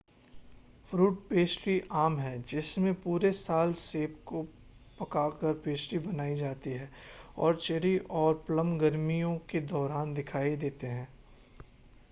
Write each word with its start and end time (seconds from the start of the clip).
fruit 0.91 1.17
pastry 1.29 1.73
आम 1.95 2.17
हैं 2.19 2.41
जिसमें 2.43 2.93
पूरे 3.01 3.31
साल 3.31 3.73
सेब 3.81 4.15
को 4.27 4.41
पकाकर 4.99 5.53
पेस्ट्री 5.65 5.99
बनाई 5.99 6.35
जाती 6.35 6.69
हैं 6.71 6.89
और 7.39 7.55
चेरी 7.57 7.97
और 8.21 8.33
प्लम 8.47 8.77
गर्मियों 8.77 9.37
के 9.49 9.61
दौरान 9.67 10.13
दिखाई 10.13 10.55
देते 10.57 10.87
हैं 10.87 11.07